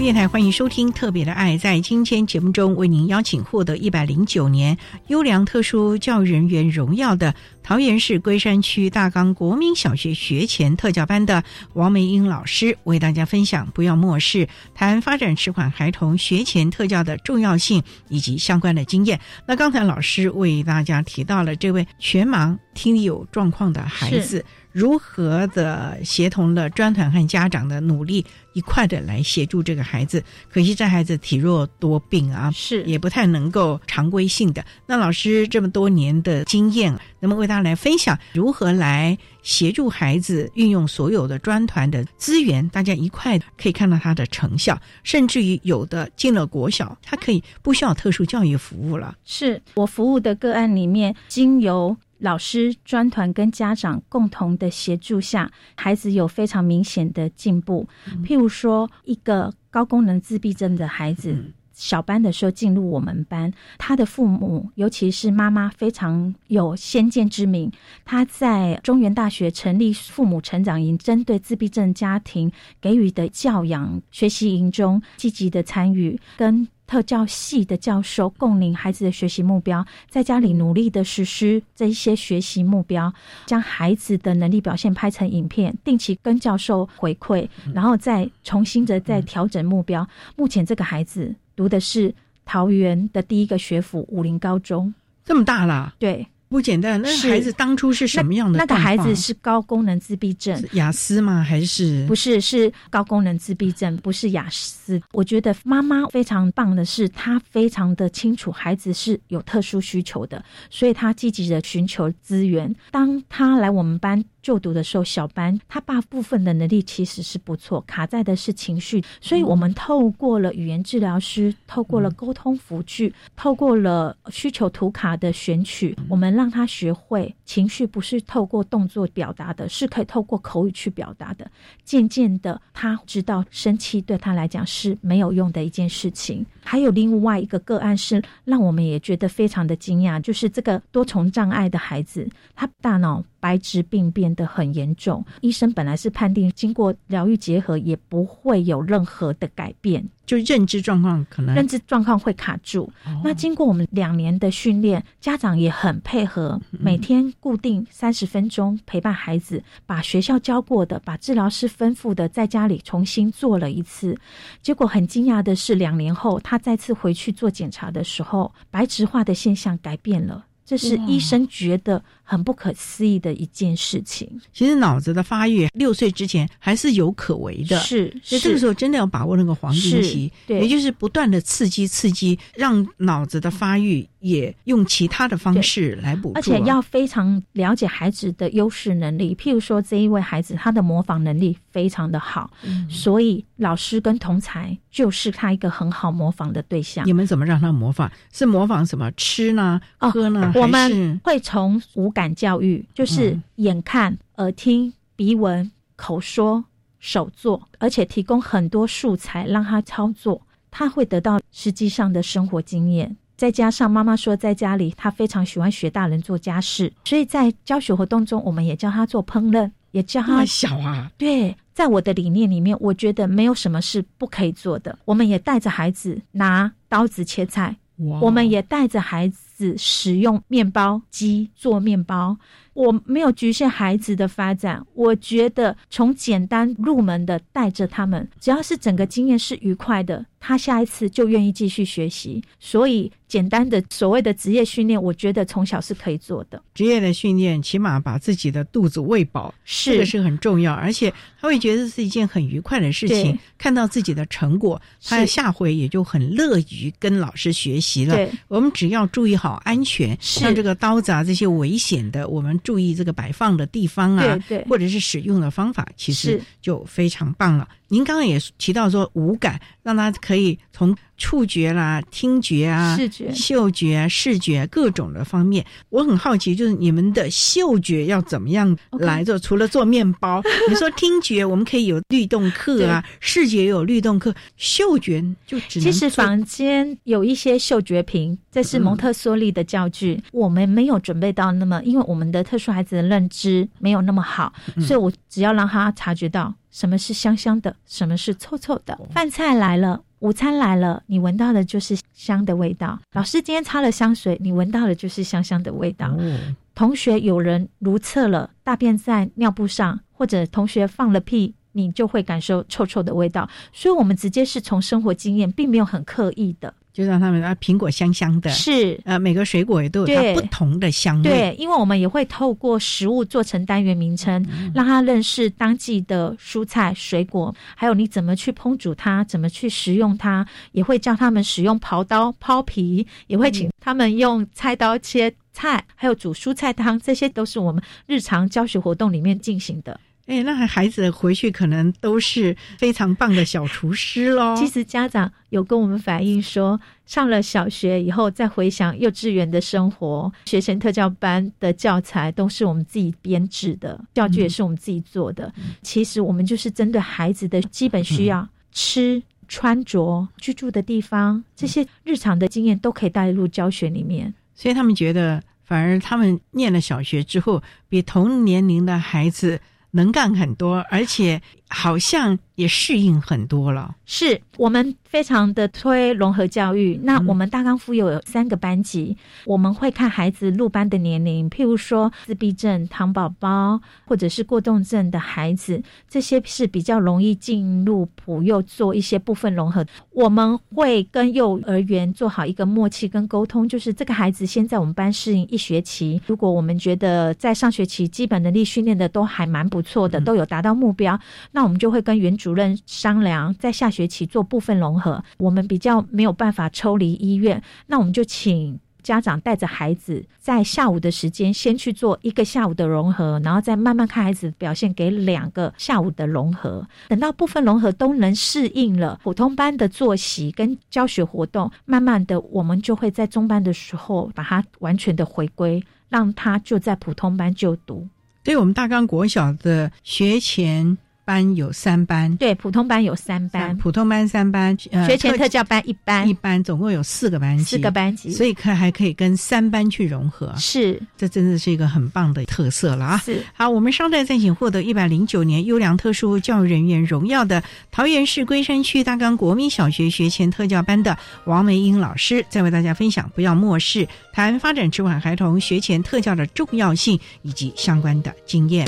[0.04, 1.54] 电台，欢迎收听《特别的爱》。
[1.58, 4.76] 在今天节目中，为您邀请获得一百零九年
[5.06, 11.42] 优良特殊教育人员荣耀的桃园市龟山区大冈国民小学学前特教班的
[11.72, 19.18] 王梅英老师，为大家分享“不要漠视谈发展迟缓孩童学前特教的重要性以及相关的经验”。
[19.48, 24.44] 那刚才老师为大家提到了这位全盲听力有状况的孩子。
[24.74, 30.20] 如何的协同了专团和家长的努力，一块的来协助这个孩子？
[30.52, 34.64] 可惜这孩子体弱多病啊，是也不太能够常规性的。
[34.84, 42.68] 那老师这么多年的经验，那么为大家来分享如何来协助孩子运用所有的专团的资源？
[42.70, 49.14] 大家一块可以看到他的成效，甚至于有的进了国小，他可以不需要特殊教育服务了。
[49.24, 51.96] 是我服务的个案里面，经由。
[52.24, 57.86] 老师、专团跟家长共同的协助下，孩子有非常明显的进步。
[58.24, 67.70] 譬如说，一个高功能自闭症的孩子，小班的时候进入我们班，他的父母，尤其是妈妈，非常有先见之明。
[68.04, 72.50] 他在中原大学成立父母成长营，针对自闭症家庭
[72.80, 76.66] 给予的教养学习营中，积极的参与跟。
[76.86, 83.10] 特教系的教授共领孩子的学习目标，在家里努力的实施这一些学习目标，
[83.46, 90.06] 将孩子的能力表现拍成影片，定期跟教授回馈，然后再重新的再调整目标。
[90.36, 94.92] 目前这个孩子读的是桃园的第一个学府武林高中，
[95.24, 96.26] 这么大了，对。
[96.46, 98.58] 不简单，那孩子当初是什么样的？
[98.60, 101.42] 那个孩子是高功能自闭症，雅思吗？
[101.42, 102.40] 还是不是？
[102.40, 105.02] 是高功能自闭症，不是雅思。
[105.10, 112.72] 我觉得妈妈非常棒的是，她非常的清楚孩子是有特殊需求的，所以她积极的寻求资源。
[112.92, 114.24] 当她来我们班。
[114.44, 131.50] 就读的时候，小班他大部分的能力其实是不错，卡在的是情绪，所以我们透过了语言治疗师，透过了沟通辅具，透过了需求图卡的选取，我们让他学会情绪不是透过动作表达的，是可以透过口语去表达的。
[131.82, 136.44] 渐渐的，他知道生气对他来讲是没有用的一件事情。
[136.62, 143.24] 还有另外一个个案是让我们也觉得非常的惊讶，就是这个多重障碍的孩子，他大脑。
[143.44, 152.90] 白质病变得很严重，医生本来是判定经过疗愈结合也不会有任何的改变，就认知状况可能认知状况会卡住。
[153.22, 164.16] 那经过我们两年的训练，家长也很配合，每天固定三十分钟陪伴孩子，把学校教过的、把治疗师吩咐的，在家里重新做了一次。
[164.62, 170.46] 结果很惊讶的是，两年后他再次回去做检查的时候，白质化的现象改变了。
[170.66, 174.28] 这是医生觉得很不可思议的一件事情。
[174.52, 189.34] 其实脑子的发育六岁之前还是有可为的，是，所以这个时候真的要把握那个黄金期，对，也就是不断的刺激刺激，让脑子的发育也用其他的方式来补助，而且要非常了解孩子的优势能力。
[189.34, 197.06] 譬如说，这一位孩子他的模仿能力非常的好，嗯所以老师跟同才就是他一个很好模仿的对象。
[197.06, 198.10] 你们怎么让他模仿？
[198.32, 199.10] 是模仿什么？
[199.12, 199.80] 吃呢？
[199.98, 200.52] 喝呢？
[200.54, 206.64] 我们会从五感教育，就是眼看、耳听、鼻闻、口说、
[206.98, 210.40] 手做，而且提供很多素材让他操作，
[210.70, 213.14] 他会得到实际上的生活经验。
[213.36, 221.10] 再加上妈妈说，在家里他非常喜欢学大人做家事，所以在教学活动中，我们也教他做烹饪，也教他小啊。
[221.18, 224.96] 对，在我的理念里面，我觉得没有什么是不可以做的。
[225.04, 227.76] 我们也带着孩子拿刀子切菜，
[228.20, 229.43] 我们也带着孩子。
[229.78, 232.36] 使用面包机做面包，
[232.74, 234.84] 我没有局限孩子的发展。
[234.92, 242.42] 我觉得从简单入门的带着他们，只要是整个经验是愉快的，他下一次就愿意继续学习。
[242.60, 243.10] 所以。
[243.26, 246.62] 简单的所谓的职业训练，我觉得从小是可以做的。
[246.72, 250.72] 职业的训练，起码把自己的肚子喂饱，是这个是很重要。
[250.72, 258.16] 而且他会觉得是一件很愉快的事情，看到自己的成果，他下回也就很乐于跟老师学习了。
[258.46, 264.36] 我们只要注意好安全，像这个刀子啊这些危险的，我们注意这个摆放的地方啊，
[264.68, 267.68] 或者是使用的方法，其实就非常棒了。
[267.88, 275.64] 您刚刚也提到说五感，让他可以从触觉啦、听觉啊、视觉嗅觉、视觉各种的方面。
[275.90, 279.38] 我很好奇，就是你们的嗅觉要怎么样来做？
[279.38, 298.98] 除了做面包， 你说听觉我们可以有律动课啊，视觉有律动课，嗅觉就只能其实房间有一些嗅觉瓶，这是蒙特梭利的教具，我们没有准备到那么，因为我们的特殊孩子的认知没有那么好，嗯所以我只要让他察觉到什么是香香的，什么是臭臭的。
[299.12, 300.02] 饭菜来了。
[300.24, 302.98] 午餐来了，你闻到的就是香的味道。
[303.12, 306.16] 老师今天擦了香水，你闻到的就是香香的味道。
[306.18, 313.48] 嗯同学有人如厕了，大便在尿布上，或者同学放了屁，你就会感受臭臭的味道。
[313.72, 316.72] 所以，我们直接是从生活经验，并没有很刻意的。
[316.94, 321.28] 就让他们啊，苹果香香的，是呃，每个水果也都有它不同的香味。
[321.28, 339.98] 对，因为我们也会透过食物做成单元名称，让他认识当季的蔬菜、水果，还有你怎么去烹煮它，怎么去食用它，也会教他们使用刨刀刨皮，也会请他们用菜刀切菜，还有煮蔬菜汤，这些都是我们日常教学活动里面进行的。
[340.26, 344.56] 哎，那孩子回去可能都是非常棒的小厨师喽。
[344.58, 355.52] 其实家长有跟我们反映说，上了小学以后再回想幼稚园的生活，学前特教班的教材都是我们自己编制的，教具也是我们自己做的。
[355.82, 364.32] 其实我们就是针对孩子的基本需要，吃、穿着、居住的地方这些日常的经验都可以带入教学里面。
[364.54, 369.60] 所以他们觉得，反而他们念了小学之后，比同年龄的孩子
[369.94, 373.94] 能干很多，而且好像也适应很多了。
[374.06, 377.00] 是我们非常的推融合教育。
[377.02, 389.84] 那我们大纲附有有三个班级，我们会看孩子入班的年龄，譬如说自闭症、糖宝宝或者是过动症的孩子，这些是比较容易进入普幼做一些部分融合。
[390.10, 401.18] 我们会跟幼儿园做好一个默契跟沟通，就是这个孩子先在我们班适应一学期，如果我们觉得在上学期基本能力训练的都还蛮不错的，都有达到目标，
[401.56, 405.22] 那我们就会跟原主任商量，在下学期做部分融合。
[405.38, 416.84] 我们比较没有办法抽离医院，那我们就请家长带着孩子，在下午的时间先去做一个下午的融合，然后再慢慢看孩子表现，给两个下午的融合。
[417.08, 428.08] 等到部分融合都能适应了普通班的作息跟教学活动，慢慢的我们就会在中班的时候把它完全的回归，让他就在普通班就读。
[428.44, 443.22] 所以我们大纲国小的学前班有三班，对，普通班有三班，普通班三班，呃学前特教班一班，一班，总共有四个班级，四个班级，所以可还可以跟三班去融合，是，这真的是一个很棒的特色了啊！
[443.24, 451.16] 是，好，我们稍待再请获得一百零九年优良特殊教育人员荣耀的桃园市龟山区大冈国民小学学前特教班的
[451.46, 458.86] 王梅英老师，再为大家分享不要漠视谈发展迟缓孩童学前特教的重要性以及相关的经验。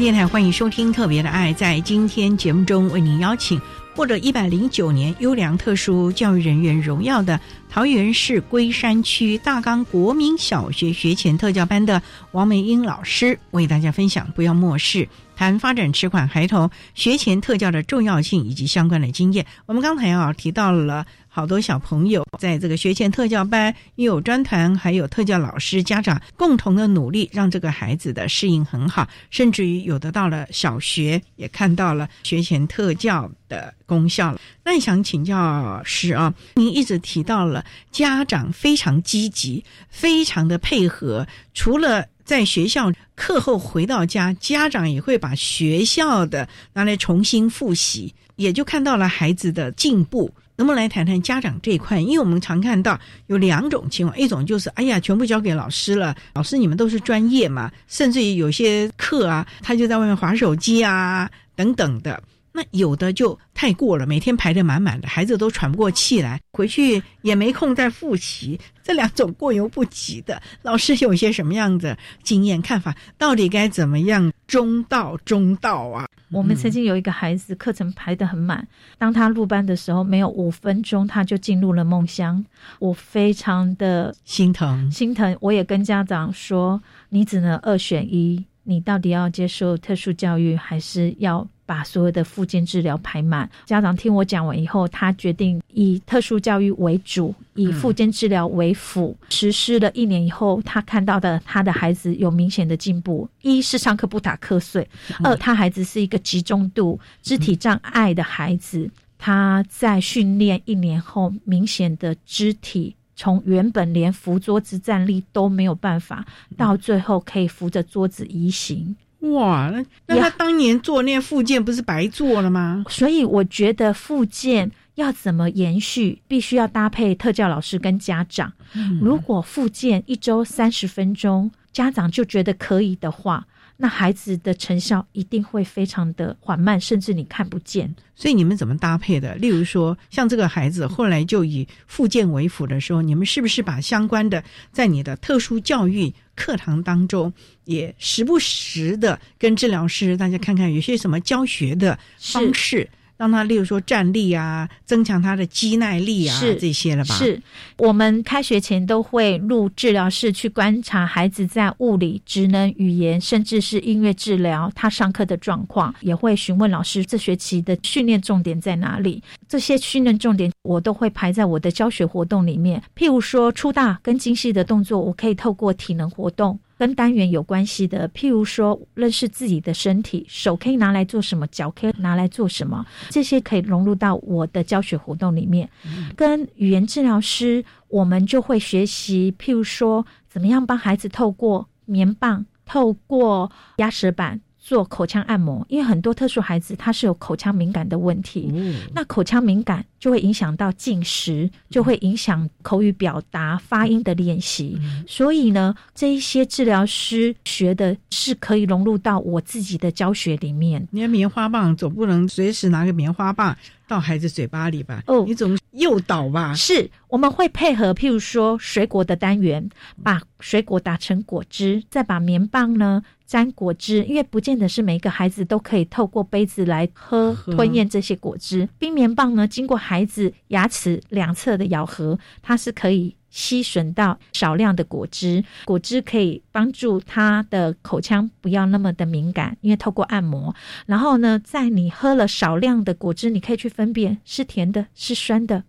[0.00, 1.52] 电台欢迎收听《特别的爱》。
[1.54, 3.60] 在今天节目中，为您邀请
[3.94, 7.38] 获得一百零九年优良特殊教育人员荣耀的
[7.68, 12.00] 桃园市龟山区大冈国民小学学前特教班的
[12.32, 19.44] 王美英老师，为大家分享不要漠视谈发展迟缓孩童学前特教的重要性以及相关的经验。
[19.66, 21.04] 我们刚才啊提到了。
[21.32, 34.40] 好多小朋友在这个学前特教班，又有专团，还有特教老师、家长共同的努力，让这个孩子的适应很好，甚至于有的到了小学，也看到了学前特教的功效了。
[34.64, 41.24] 那想请教师啊，您一直提到了家长非常积极，非常的配合，
[41.54, 50.28] 除了在学校课后回到家，家长也会把学校的拿来重新复习，也就看到了孩子的进步。
[50.60, 51.98] 能不能来谈谈家长这一块？
[51.98, 62.22] 因为我们常看到有两种情况，一种就是哎呀，全部交给老师了，老师你们都是专业嘛，甚至于有些课啊，他就在外面划手机啊等等的。
[62.52, 68.58] 那有的就太过了，每天排得满满的，孩子都喘不过气来，回去也没空再复习。
[68.82, 72.96] 这两种过犹不及的，老师有些什么样的经验看法？
[73.16, 76.06] 到底该怎么样中道中道啊？
[76.32, 78.66] 我们曾经有一个孩子，课程排得很满，
[78.98, 82.44] 当他入班的时候，没有五分钟他就进入了梦乡，
[82.80, 85.36] 我非常的心疼，心疼。
[85.40, 91.46] 我也跟家长说，你只能二选一，你到底要接受特殊教育，还是要？
[91.70, 99.16] 把所有的复健治疗排满，家长听我讲完以后，他决定以特殊教育为主，以复健治疗为辅。
[99.28, 104.84] 实施了一年以后，他看到的他的孩子有明显的进步：一是上课不打瞌睡；
[105.22, 118.96] 二他孩子是一个集中度、肢体障碍的孩子，他在训练一年后，明显的肢体从原本连扶桌子站立都没有办法，到最后可以扶着桌子移行。
[119.20, 122.84] 哇，那那他当年做那复健不是白做了吗？
[122.88, 128.52] 所以我觉得复健要怎么延续，必须要搭配特教老师跟家长。
[129.00, 133.46] 如果复健一周三十分钟，家长就觉得可以的话。
[133.82, 137.94] 那孩子的成效一定会非常的缓慢，甚至你看不见。
[138.14, 139.34] 所以你们怎么搭配的？
[139.36, 147.30] 例如说，像这个孩子后来就以复健为辅的时候，你们是不是把相关的在你的特殊教育课堂当中，
[147.66, 152.88] 也时不时的跟治疗师大家看看有些什么教学的方式？
[153.20, 157.14] 让他，例如说站立啊，增强他的肌耐力啊，这些了吧？
[157.16, 157.38] 是
[157.76, 169.22] 我们开学前都会入治疗室去观察孩子在物理、职能、语言，甚至是音乐治疗他上课的状况，也会询问老师这学期的训练重点在哪里。
[169.46, 172.82] 这些训练重点我都会排在我的教学活动里面。
[172.96, 176.58] 譬如说粗大跟精细的动作，我可以透过体能活动。
[176.80, 185.68] 跟单元有关系的，譬如说认识自己的身体，手可以拿来做什么，脚可以拿来做什么，这些可以融入到我的教学活动里面。
[186.16, 194.40] 跟语言治疗师，我们就会学习，譬如说怎么样帮孩子透过棉棒、透过压舌板。
[194.70, 198.54] 做口腔按摩，因为很多特殊孩子他是有口腔敏感的问题，
[198.94, 204.80] 那口腔敏感就会影响到进食，就会影响口语表达、发音的练习。
[205.08, 210.86] 所以呢，这一些治疗师学的是可以融入到我自己的教学里面。
[210.92, 213.56] 你的棉花棒总不能随时拿个棉花棒
[213.90, 215.02] 到孩子嘴巴里吧？
[215.08, 216.54] 哦，你总诱导吧？
[216.54, 219.68] 是，我们会配合，譬如说水果的单元，
[220.04, 223.02] 把水果打成果汁，再把棉棒呢。
[223.26, 228.68] 沾果汁，因为不见得是每一个孩子都可以透过杯子来喝吞咽这些果汁。
[228.76, 235.42] 冰棉棒呢，经过孩子牙齿两侧的咬合，它是可以吸吮到少量的果汁。
[235.64, 240.54] 果汁可以帮助他的口腔不要那么的敏感，因为透过按摩。
[240.86, 245.62] 然后呢，在你喝了少量的果汁，你可以去分辨是甜的，是酸的，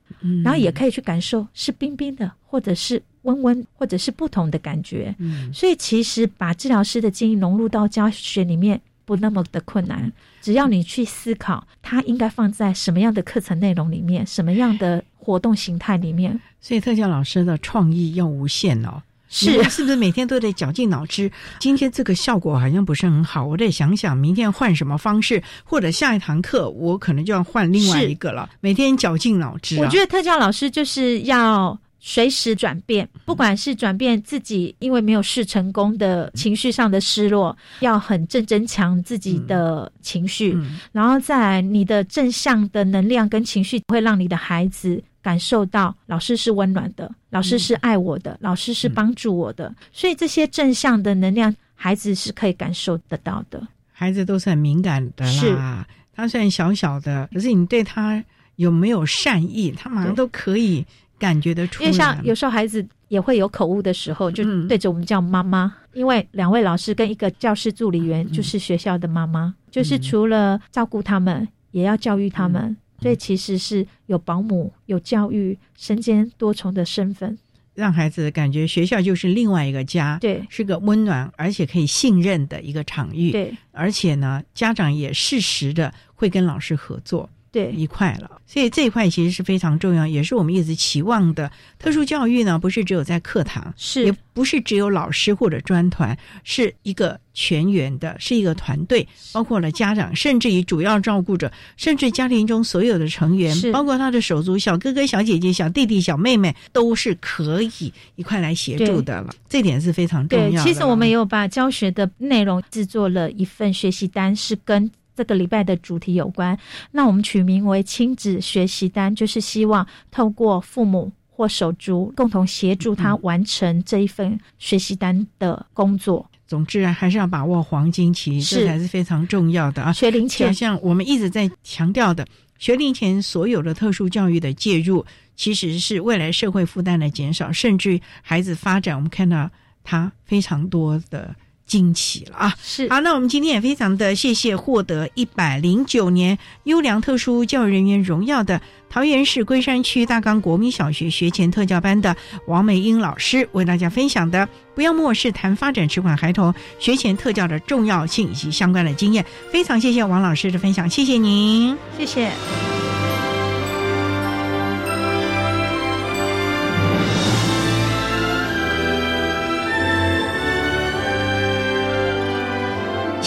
[0.43, 3.01] 然后也可以去感受是冰冰的，或者是。
[3.24, 16.38] 温温，或者是不同的感觉，嗯，所以其实把治疗师的经验融入到教学里面不那么的困难，只要你去思考，它应该放在什么样的课程内容里面，什么样的活动形态里面。
[16.59, 21.32] 所以特教老师的创意要无限哦，是是不是每天都得绞尽脑汁？
[21.59, 28.49] 今天这个效果好像不是很好，我得想想明天换什么方式，或者下一堂课我可能就要换另外一个了。
[28.59, 31.80] 每天绞尽脑汁，我觉得特教老师就是要。
[32.03, 40.57] 随时转变，不管是转变自己因为没有试成功的情绪上的失落，要很正增强自己的情绪，
[40.91, 53.65] 然后在你的正向的能量跟情绪，会让你的孩子感受到老师是温暖的，老师是爱我的，老师是帮助我的，所以这些正向的能量，孩子是可以感受得到的。
[53.91, 58.24] 孩子都是很敏感的啦，他虽然小小的，可是你对他
[58.55, 60.86] 有没有善意，他马上都可以。
[61.19, 65.72] 感觉得出，因为像有时候孩子也会有口误的时候，就对着我们叫妈妈。
[65.93, 77.38] 因为两位老师跟一个教师助理员就是学校的妈妈，就是除了照顾他们，也要教育他们，所以其实是有保姆、有教育，身兼多重的身份，
[77.74, 87.30] 让孩子感觉学校就是另外一个家，对，是个温暖而且可以信任的一个场域，对，而且呢，家长也适时的会跟老师合作。
[87.52, 88.39] 对一块了。
[88.45, 91.52] 所以这一块其实是非常重要，也是我们一直期望的。
[91.80, 109.34] 特殊教育呢，不是只有在课堂，是也不是只有老师或者专团，是一个全员的，是一个团队，包括了家长，甚至于主要照顾者，甚至家庭中所有的成员，包括他的手足、小哥哥、小姐姐、小弟弟、小妹妹，都是可以一块来协助的了。
[109.47, 110.70] 这点是非常重要的。
[110.70, 114.91] 其实我们也有把教学的内容制作了一份学习单，是跟。
[115.16, 116.57] 这个礼拜的主题有关，
[116.91, 126.26] 那我们取名为亲子学习单，就是希望透过父母或手足共同协助他完成这一份学习单的工作。
[126.47, 129.93] 总之啊，还是要把握黄金期，这才是非常重要的啊。
[129.93, 132.28] 学龄前，像我们一直在强调的，
[132.59, 135.05] 学龄前所有的特殊教育的介入，
[135.36, 139.49] 其实是未来社会负担的减少，甚至孩子发展，我们看到
[139.84, 141.34] 他非常多的。
[141.72, 142.53] 惊奇了啊！
[142.61, 148.59] 是好，那我们今天也非常的谢谢获得一百零九年优良特殊教育人员荣耀的
[148.89, 152.13] 桃园市龟山区大冈国民小学学前特教班的
[152.45, 159.26] 王美英老师，为大家分享的“不要漠视谈发展迟缓孩童学前特教的重要性以及相关的经验”。
[159.49, 163.01] 非常谢谢王老师的分享，谢谢您，谢谢。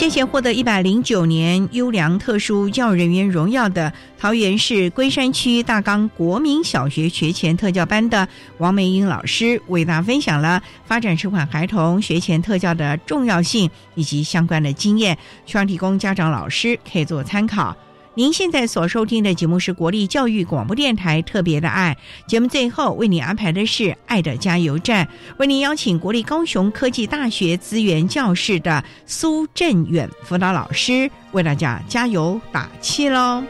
[0.05, 8.29] 先前获得一百零九年优良特殊教育人员荣耀的桃园市龟山区大冈国民小学学前特教班的
[8.59, 17.75] 王梅英老师，为大家分享了发展这款孩童学前特教的重要性以及相关的经验，希望提供家长老师可以做参考。
[18.17, 21.97] 您现在所收听的节目是国立教育广播电台特别的爱
[22.29, 25.09] 节目，最后为您安排的是爱的加油站，
[25.39, 33.43] 为您邀请国立高雄科技大学资源教室的苏振远辅导老师为大家加油打气喽。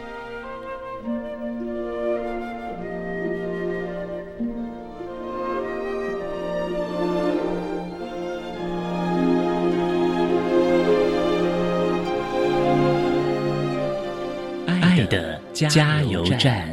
[15.54, 16.68] 加油站。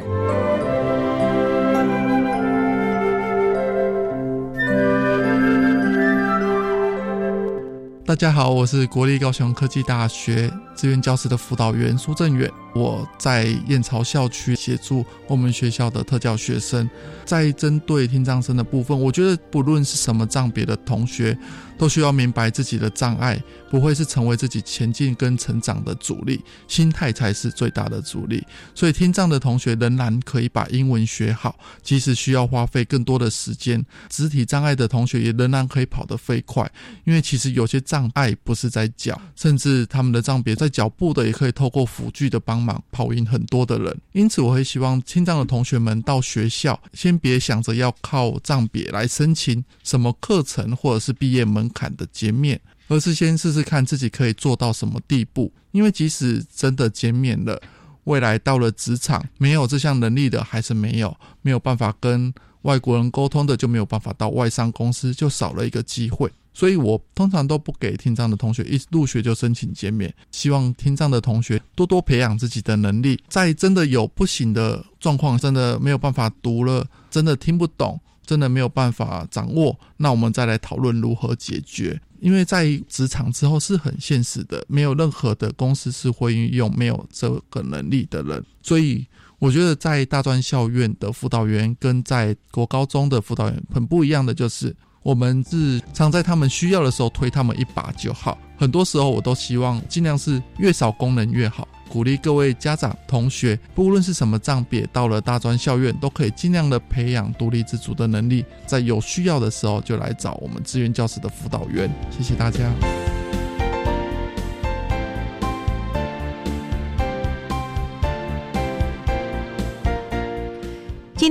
[8.04, 12.50] 大家好，我是国立高雄科技大学志愿教师的辅导员苏正远。
[12.74, 16.88] 我在燕巢校区协助我们学校的特教学生，
[17.24, 21.36] 在针对听障生的部分，我觉得不论是什么障别的同学。
[21.78, 28.46] 都需要明白自己的障碍不会是成为自己前进跟成长的阻力，心态才是最大的阻力。
[28.72, 33.84] 所以听障的同学仍然可以把英文学好，即使需要花费更多的时间。
[34.08, 36.70] 肢体障碍的同学也仍然可以跑得飞快，
[37.04, 44.00] 因为其实有些障碍不是在脚，甚至他们的障别在脚部的，也可以透过辅具的帮忙跑赢很多的人。
[44.12, 51.68] 因此，我会希望青藏的同学们到学校，先别想着要靠藏别来申请什么课程或者是毕业门。
[51.74, 55.50] 槛的减免，而是先试试看自己可以做到什么地步。
[55.70, 57.58] 因为即使真的减免了，
[58.04, 62.32] 未来到了职场，没有这项能力的还是没有，没有办法跟
[62.62, 66.30] 外国人沟通的就没有办法到外商公司，就少了一个机会。
[66.52, 78.00] 所以我通常都不给听障的同学一入学就申请减免，希望听障的同学多多培养自己的能力，在真的有不行的状况，真的没有办法读了，真的听不懂。
[78.24, 82.00] 真的没有办法掌握，那我们再来讨论如何解决。
[82.20, 88.42] 因为在职场之后是很现实的，没有任何的公司是会运用没有这个能力的人。
[88.62, 89.04] 所以
[89.40, 98.38] 我觉得在大专校院的辅导员跟在国高中的辅导员很不一样的，就是我们是常在他们需要的时候推他们一把就好。
[98.56, 101.66] 很多时候我都希望尽量是越少功能越好。
[101.88, 111.90] 鼓励各位家长、同学，不论是什么障别，到了大专校院，都可以尽量的培养独立自主的能力，在有需要的时候就来找我们志愿教师的辅导员。
[112.10, 113.21] 谢谢大家。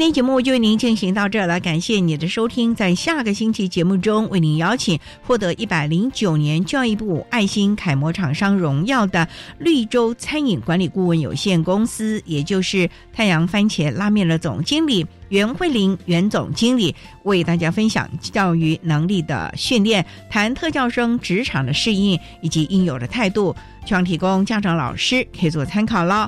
[0.02, 2.74] 今天节目就为您进行到这了，感谢你的收听。
[2.74, 9.28] 在下个星期节目中，为您邀请获得一百零九年教育部爱心楷模厂商荣耀的
[9.60, 26.28] 绿洲餐饮管理顾问有限公司，也就是太阳番茄拉面的总经理袁慧玲袁总经理，为大家分享教育能力的训练，谈特教生职场的适应以及应有的态度，希望提供家长老师可以做参考了。